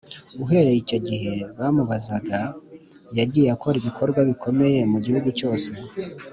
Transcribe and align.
uhereye 0.43 0.79
icyo 0.83 0.97
gihe 1.07 1.33
bamubazaga, 1.57 2.39
yagiye 3.17 3.47
akora 3.55 3.75
ibikorwa 3.77 4.19
bikomeye 4.29 4.79
mu 4.91 4.97
gihugu 5.05 5.27
cyose 5.39 5.69